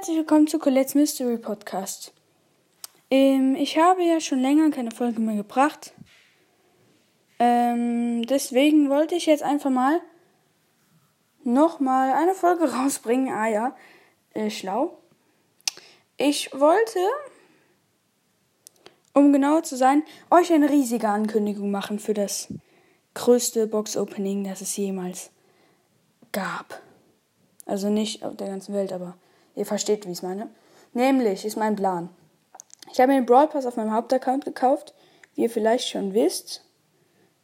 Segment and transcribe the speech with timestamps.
[0.00, 2.14] herzlich willkommen zu Colette's Mystery Podcast.
[3.10, 5.92] Ähm, ich habe ja schon länger keine Folge mehr gebracht.
[7.38, 10.00] Ähm, deswegen wollte ich jetzt einfach mal
[11.44, 13.30] nochmal eine Folge rausbringen.
[13.30, 13.76] Ah ja,
[14.32, 14.96] äh, schlau.
[16.16, 17.00] Ich wollte,
[19.12, 22.48] um genau zu sein, euch eine riesige Ankündigung machen für das
[23.12, 25.30] größte Box-Opening, das es jemals
[26.32, 26.80] gab.
[27.66, 29.18] Also nicht auf der ganzen Welt, aber
[29.54, 30.50] Ihr versteht, wie ich es meine.
[30.92, 32.08] Nämlich ist mein Plan.
[32.92, 34.94] Ich habe mir den Brawl Pass auf meinem Hauptaccount gekauft,
[35.34, 36.64] wie ihr vielleicht schon wisst.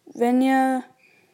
[0.06, 0.82] Wenn ihr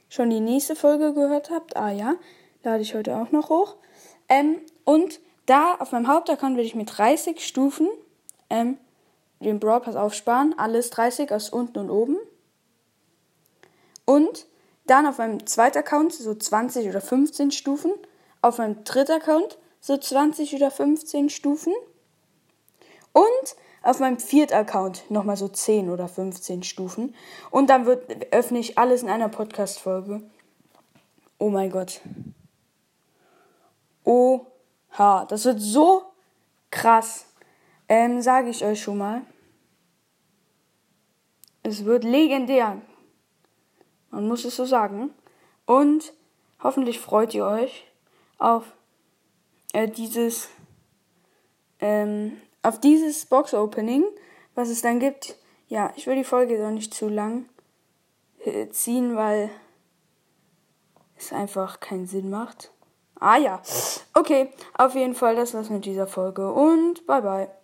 [0.08, 2.14] schon die nächste Folge gehört habt, ah ja,
[2.62, 3.76] lade ich heute auch noch hoch.
[4.28, 7.88] Ähm, und da auf meinem Hauptaccount werde ich mit 30 Stufen
[8.50, 8.78] ähm,
[9.40, 10.58] den Brawl Pass aufsparen.
[10.58, 12.16] Alles 30 aus unten und oben.
[14.04, 14.46] Und
[14.86, 17.92] dann auf meinem zweiten Account so 20 oder 15 Stufen.
[18.40, 21.74] Auf meinem dritten Account so 20 oder 15 Stufen.
[23.12, 27.14] Und auf meinem vierten Account nochmal so 10 oder 15 Stufen.
[27.50, 30.22] Und dann wird, öffne ich alles in einer Podcast-Folge.
[31.38, 32.00] Oh mein Gott.
[34.04, 36.04] Oha, das wird so
[36.70, 37.26] krass.
[37.88, 39.22] Ähm, sage ich euch schon mal.
[41.64, 42.80] Es wird legendär.
[44.10, 45.10] Man muss es so sagen.
[45.66, 46.12] Und
[46.62, 47.84] hoffentlich freut ihr euch
[48.38, 48.72] auf
[49.72, 50.48] äh, dieses
[51.80, 54.04] ähm, auf dieses Box Opening,
[54.54, 55.36] was es dann gibt.
[55.68, 57.48] Ja, ich will die Folge doch nicht zu lang
[58.44, 59.50] äh, ziehen, weil
[61.16, 62.70] es einfach keinen Sinn macht.
[63.18, 63.62] Ah ja.
[64.14, 67.61] Okay, auf jeden Fall, das war's mit dieser Folge und bye bye.